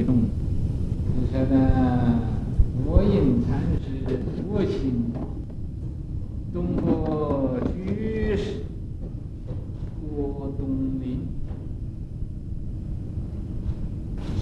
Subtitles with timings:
[0.00, 0.16] 会动。
[0.16, 2.22] 就说呢，
[2.82, 5.12] 佛印禅师佛心，
[6.54, 8.64] 东坡居士
[10.00, 11.18] 郭东林，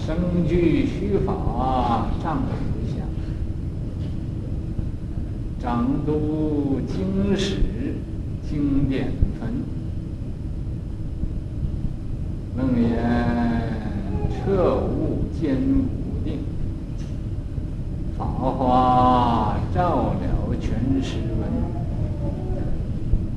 [0.05, 2.47] 生具虚法上不
[2.87, 3.03] 下，
[5.59, 7.57] 掌读经史
[8.49, 9.49] 经典分。
[12.57, 12.89] 楞严
[14.31, 14.98] 彻悟
[15.39, 16.39] 坚固定，
[18.17, 21.47] 法华照了全实闻，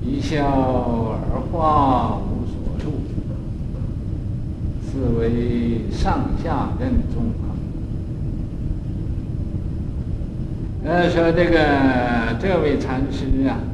[0.03, 2.85] 一笑而化无所住，
[4.91, 7.41] 是为上下任纵横。
[10.85, 13.72] 呃，说这个这位禅师啊。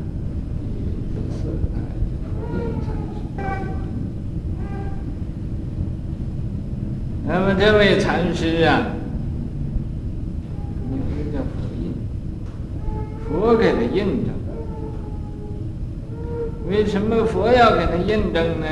[7.30, 8.86] 那么这位禅师啊，
[10.90, 11.92] 有一个叫佛印，
[13.28, 14.32] 佛给他印证。
[16.70, 18.66] 为什么佛要给他印证呢？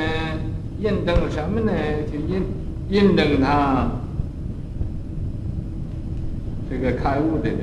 [0.79, 1.71] 印证什么呢？
[2.11, 2.41] 就印
[2.89, 3.91] 印证他
[6.67, 7.59] 这个开悟的人，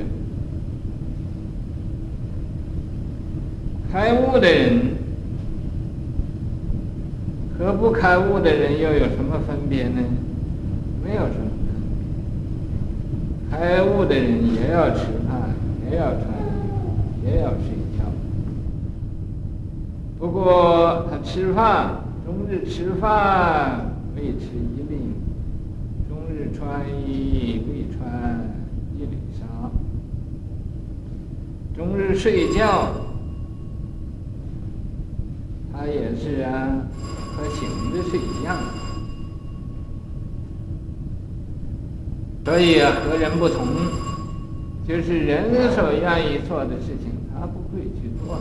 [3.93, 4.81] 开悟的人
[7.59, 10.01] 和不开悟的人又有什么分别呢？
[11.05, 11.51] 没有什么，
[13.51, 15.55] 开悟的人也要吃饭，
[15.91, 18.05] 也要穿衣服，也要睡觉。
[20.19, 25.13] 不过他吃饭，终日吃饭未吃一粒；
[26.09, 28.41] 终日穿衣未穿
[28.97, 29.45] 一缕纱；
[31.77, 32.89] 终日睡觉，
[35.71, 36.89] 他也是啊，
[37.37, 38.94] 和醒着是一样的。
[42.45, 43.67] 所以啊，和人不同，
[44.87, 48.39] 就是人所愿意做的事情，他不会去做。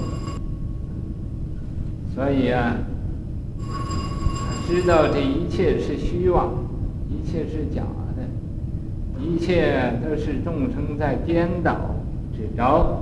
[2.14, 2.76] 所以啊，
[3.58, 6.52] 他知道这一切是虚妄，
[7.10, 7.82] 一切是假
[8.18, 8.24] 的，
[9.22, 11.74] 一切都是众生在颠倒
[12.34, 13.02] 执着。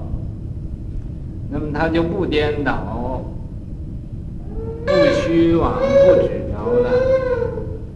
[1.49, 3.25] 那么他就不颠倒，
[4.85, 6.91] 不虚妄，不执着了，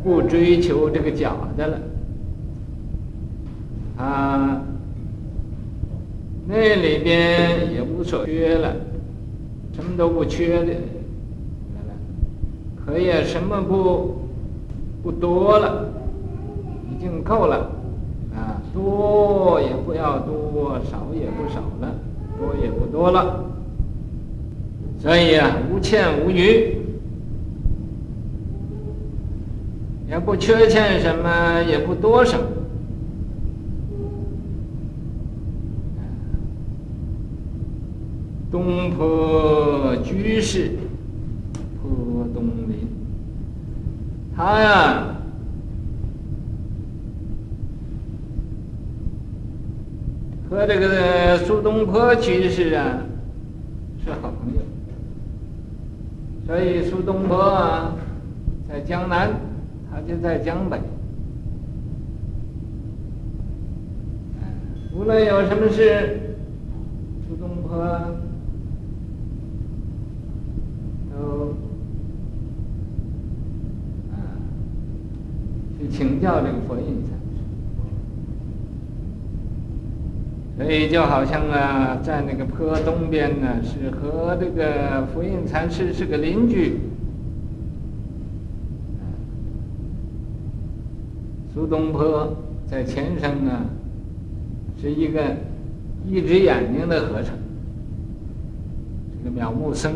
[0.03, 1.79] 不追求这个假的了。
[3.97, 4.61] 啊，
[6.47, 8.75] 那里边也无所缺了，
[9.73, 10.73] 什么都不缺的，
[12.85, 14.15] 可也什么不
[15.01, 15.89] 不多了，
[16.91, 17.71] 已经够了，
[18.35, 21.95] 啊，多也不要多，少也不少了，
[22.37, 23.45] 多也不多了，
[24.99, 26.77] 所以啊，无欠无余，
[30.09, 32.45] 也不缺欠什么，也不多什么。
[38.55, 40.71] 东坡居士
[41.81, 42.87] 坡东林，
[44.33, 45.07] 他呀
[50.49, 53.01] 和这个苏东坡居士啊
[54.05, 54.61] 是好朋友，
[56.47, 57.93] 所以苏东坡啊
[58.69, 59.31] 在江南，
[59.91, 60.79] 他就在江北。
[64.95, 66.37] 无论有什么事，
[67.27, 67.85] 苏东坡。
[75.95, 77.15] 请教这个佛印禅
[80.57, 86.81] 师，所以就好像啊，在那个坡东边呢，是和这个佛印禅师是个邻居。
[91.53, 92.35] 苏东坡
[92.69, 93.61] 在前生呢，
[94.81, 95.23] 是一个
[96.05, 97.33] 一只眼睛的和尚，
[99.17, 99.93] 这个妙木僧。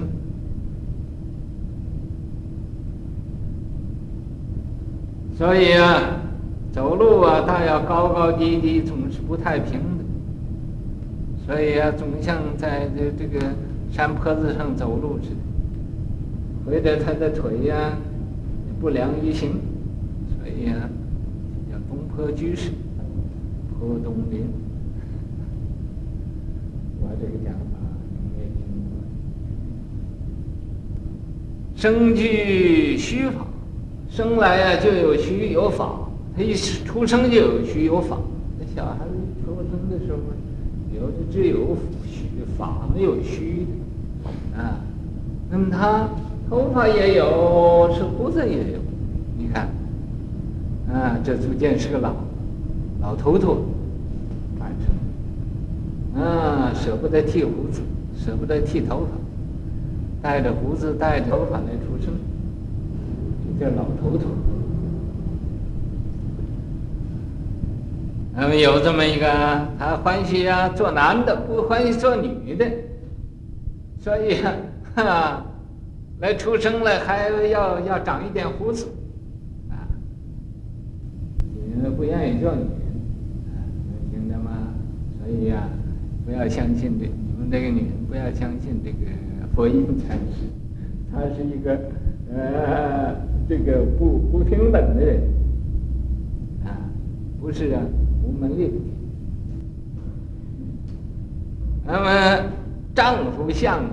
[5.39, 6.19] 所以啊，
[6.73, 10.03] 走路啊，他要高高低低，总是不太平的。
[11.45, 13.39] 所以啊，总像在这这个
[13.89, 15.35] 山坡子上走路似的，
[16.65, 17.97] 或者他的腿呀、啊、
[18.81, 19.51] 不良于行。
[20.37, 20.89] 所以啊，
[21.71, 22.71] 叫东坡居士，
[23.79, 24.45] 坡东林。
[26.99, 27.79] 我这个讲法
[28.25, 28.59] 你也听
[28.91, 28.99] 过。
[31.77, 33.45] 生具虚法。
[34.09, 38.17] 生来啊就有须有法，他一出生就有须有法。
[38.59, 39.11] 那小孩子
[39.45, 40.19] 出生的时候，
[40.93, 42.25] 有的只有须
[42.57, 43.65] 法，没有须
[44.53, 44.81] 的啊。
[45.49, 46.09] 那么他
[46.49, 48.79] 头发也有，是胡子也有。
[49.37, 49.69] 你看，
[50.93, 52.13] 啊，这逐渐是个老，
[53.01, 53.57] 老头头
[54.59, 54.89] 诞生。
[56.15, 57.81] 嗯，舍不得剃胡子，
[58.17, 59.17] 舍不得剃头发，
[60.21, 62.13] 带着胡子带着头发来出生，
[63.59, 64.25] 叫老头头。
[68.35, 69.27] 那么有这么一个，
[69.77, 72.65] 他欢喜啊做男的，不欢喜做女的，
[73.99, 74.53] 所以啊，
[74.95, 75.45] 哈，
[76.21, 78.87] 来出生了还要要长一点胡子，
[79.69, 79.83] 啊，
[81.53, 82.69] 女的不愿意做女人，
[84.09, 84.51] 听得吗？
[85.19, 85.67] 所以呀、啊，
[86.25, 89.11] 不要相信这你们这个女人，不要相信这个
[89.53, 90.47] 佛印禅师，
[91.19, 91.77] 他是一个
[92.33, 93.13] 呃
[93.49, 95.21] 这个不不平等的人，
[96.63, 96.71] 啊，
[97.41, 97.81] 不是啊。
[98.23, 98.71] 无门立。
[101.85, 102.43] 那么
[102.95, 103.89] 丈夫相呢？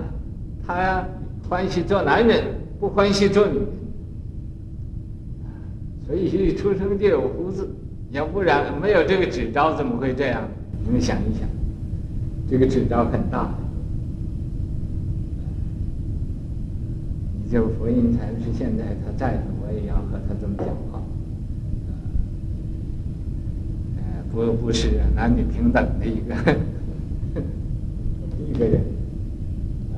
[0.65, 1.03] 他
[1.49, 2.43] 欢喜做男人，
[2.79, 3.65] 不欢喜做女人。
[6.05, 7.67] 所以出生就有胡子，
[8.11, 10.43] 要不然没有这个纸招，怎么会这样？
[10.85, 11.49] 你们想一想，
[12.49, 13.49] 这个纸招很大的。
[17.33, 21.01] 你就佛印禅师现在他在的，我也要和他这么讲话。
[23.97, 26.35] 呃不不是男女平等的一个
[28.47, 28.81] 一个人
[29.95, 29.97] 啊，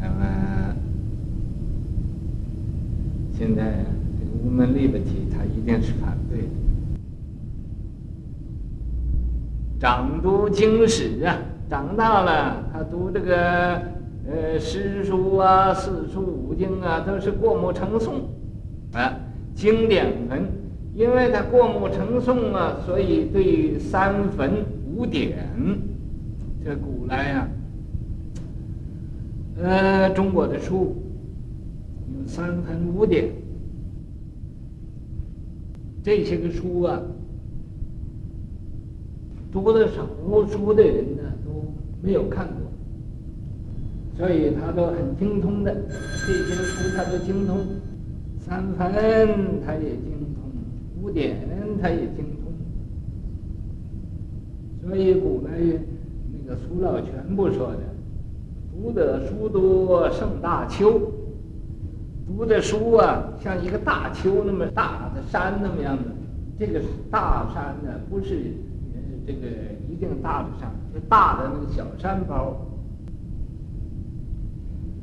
[0.00, 0.74] 那么
[3.38, 3.84] 现在
[4.18, 6.48] 这个无门立不提，他一定是反对的。
[9.78, 13.80] 长读经史啊，长大了他读这个
[14.28, 18.12] 呃诗书啊、四书五经啊，都是过目成诵
[18.92, 19.20] 啊，
[19.54, 20.44] 经典文。
[20.94, 25.46] 因为他过目成诵啊，所以对三坟五典，
[26.64, 27.48] 这古来呀、
[29.62, 30.96] 呃，中国的书
[32.18, 33.28] 有三坟五典，
[36.02, 36.98] 这些个书啊，
[39.52, 40.06] 读的少
[40.50, 42.65] 书的人呢都没有看过，
[44.16, 45.74] 所以他都很精通的，
[46.26, 47.58] 这些书他都精通，
[48.38, 50.50] 三分他也精通。
[51.02, 51.36] 古典
[51.80, 52.52] 他也精通，
[54.88, 55.50] 所以古来
[56.32, 57.78] 那个苏老全部说的，
[58.72, 61.00] 读的书多胜大丘，
[62.26, 66.04] 读的书啊像一个大丘那么大的山那么样的，
[66.58, 66.80] 这个
[67.10, 68.54] 大山呢不是
[69.26, 69.46] 这个
[69.88, 72.65] 一定大的山，是大的那个小山包，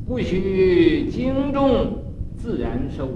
[0.05, 1.97] 不需经种
[2.35, 3.07] 自然收，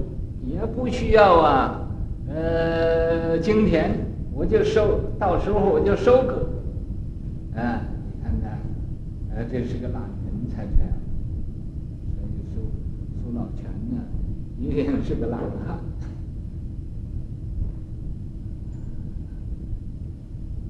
[0.45, 1.83] 也不需要啊。
[2.29, 3.91] 呃，经田
[4.33, 6.47] 我就收，到时候我就收割，
[7.55, 7.81] 啊，
[8.13, 8.59] 你看看，
[9.35, 10.91] 呃，这是个懒人才这样，
[12.15, 12.61] 所以苏
[13.21, 14.03] 苏老全呢，
[14.59, 15.79] 一定是个懒汉。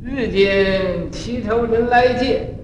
[0.04, 2.56] 日间七头人来见。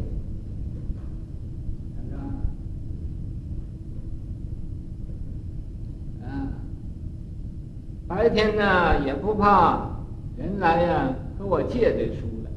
[8.06, 9.90] 白天呢也不怕
[10.36, 12.50] 人来呀、啊、和我借这书了，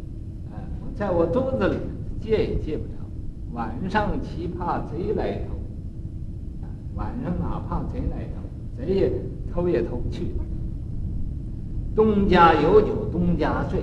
[0.51, 0.57] 啊，
[0.95, 1.77] 在我肚子里
[2.21, 2.93] 借也借不着。
[3.53, 5.55] 晚上岂怕贼来偷？
[6.95, 8.43] 晚上哪怕贼来偷？
[8.79, 9.13] 贼也
[9.53, 10.29] 偷也偷不去。
[11.95, 13.81] 东家有酒东家醉，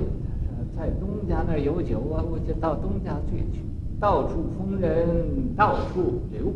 [0.78, 3.62] 在东家那儿有酒啊，我就到东家醉去。
[4.00, 6.52] 到处逢人到处留，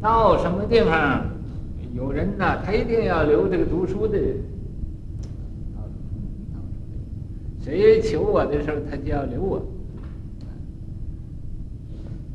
[0.00, 1.24] 到什么地方？
[1.94, 4.36] 有人呐，他一定要留这个读书的人。
[7.60, 9.62] 谁求我的时候，他就要留我。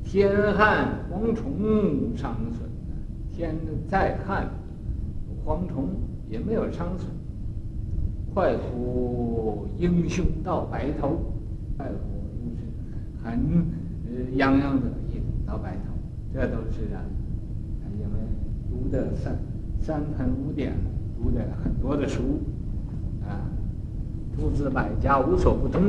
[0.04, 2.70] 天旱蝗虫伤损，
[3.36, 3.56] 天
[3.90, 4.48] 再旱，
[5.44, 5.90] 蝗虫
[6.30, 7.10] 也没有伤损。
[8.34, 11.20] 快活英雄到白头，
[11.78, 11.94] 快活
[12.44, 12.62] 就是
[13.24, 13.34] 很
[14.06, 15.94] 呃洋洋得意到白头，
[16.34, 17.02] 这都是啊，
[18.00, 18.20] 因为
[18.84, 19.38] 读的三。
[19.80, 20.72] 三盆五典，
[21.22, 22.40] 读的很多的书，
[23.22, 23.44] 啊，
[24.34, 25.82] 诸子百家无所不通。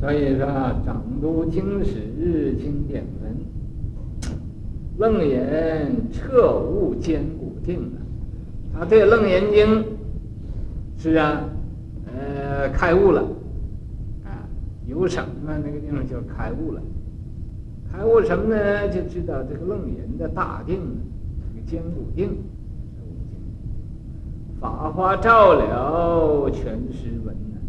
[0.00, 0.46] 所以说，
[0.86, 3.36] 掌读经史经典文，
[4.98, 7.98] 楞严彻悟坚固定了。
[8.72, 9.66] 他对《楞严经》
[10.96, 11.42] 是啊，
[12.06, 13.20] 呃，开悟了，
[14.24, 14.46] 啊，
[14.86, 16.80] 有什么那个地方就开悟了。
[17.92, 18.88] 开悟什么呢？
[18.88, 20.80] 就知道这个楞严的大定，
[21.54, 22.30] 这个坚固定，
[24.58, 27.60] 法华照了全师闻呐。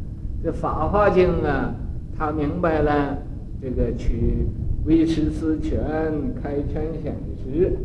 [0.41, 1.75] 这法华经啊，
[2.17, 3.17] 他明白了
[3.61, 4.47] 这个取
[4.85, 7.77] 唯识思权开权显实，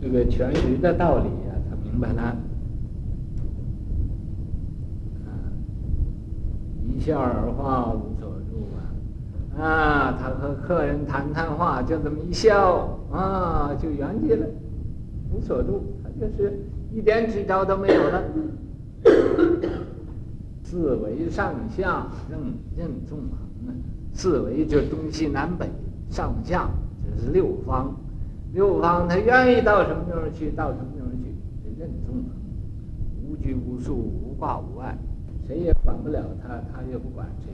[0.00, 2.36] 这个全局的道理啊，他明白了。
[6.86, 8.92] 一笑而化无所住啊！
[9.58, 14.46] 啊，他和客人谈谈话，就这么一笑啊，就圆寂了，
[15.32, 16.58] 无所住，他就是
[16.92, 18.22] 一点执着都没有了。
[20.62, 22.38] 四维上下任
[22.76, 23.74] 任纵横啊，
[24.12, 25.68] 四维就东西南北
[26.08, 26.70] 上下，
[27.04, 27.92] 这是六方。
[28.52, 32.24] 六方他愿意到什么地方去，到什么地方去，这任纵横，
[33.24, 34.96] 无拘无束，无挂无碍。
[35.46, 37.52] 谁也管不了他，他也不管谁。